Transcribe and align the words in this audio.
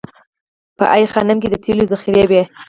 په 0.77 0.85
ای 0.95 1.03
خانم 1.13 1.37
کې 1.41 1.49
د 1.51 1.55
تیلو 1.63 1.83
ذخیرې 1.91 2.25
وې 2.29 2.43